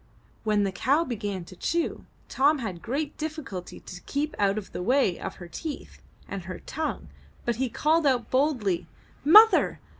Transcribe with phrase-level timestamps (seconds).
[0.43, 4.81] When the cow began to chew, Tom had great difficulty to keep out of the
[4.81, 7.09] way of her teeth and her tongue,
[7.45, 8.87] but he called out boldly,
[9.23, 9.77] ''Mother!